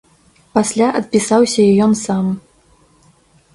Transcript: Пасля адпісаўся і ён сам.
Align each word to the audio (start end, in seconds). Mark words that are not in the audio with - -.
Пасля 0.57 0.87
адпісаўся 0.99 1.61
і 1.67 1.77
ён 1.87 1.93
сам. 2.03 2.25